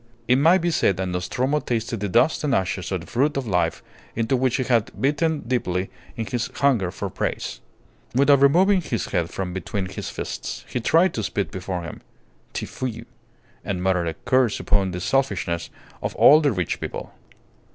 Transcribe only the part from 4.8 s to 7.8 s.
bitten deeply in his hunger for praise.